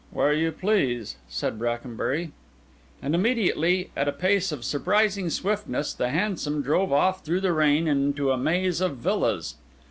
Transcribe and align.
"Where 0.09 0.33
you 0.33 0.51
please," 0.51 1.17
said 1.29 1.59
Brackenbury. 1.59 2.31
And 3.03 3.13
immediately, 3.13 3.91
at 3.95 4.07
a 4.07 4.11
pace 4.11 4.51
of 4.51 4.65
surprising 4.65 5.29
swiftness, 5.29 5.93
the 5.93 6.09
hansom 6.09 6.63
drove 6.63 6.91
off 6.91 7.23
through 7.23 7.41
the 7.41 7.53
rain 7.53 7.87
into 7.87 8.31
a 8.31 8.37
maze 8.39 8.81
of 8.81 8.97
villas. 8.97 9.57